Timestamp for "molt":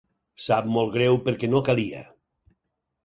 0.77-0.89